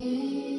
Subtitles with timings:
[0.00, 0.57] We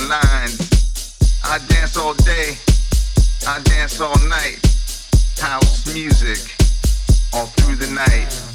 [0.00, 0.50] in line.
[1.44, 2.56] I dance all day,
[3.46, 4.58] I dance all night.
[5.38, 6.54] House music
[7.32, 8.47] all through the night.